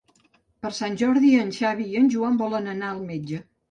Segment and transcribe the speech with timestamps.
[0.65, 3.49] Per Sant Jordi en Xavi i en Joan volen anar al metge.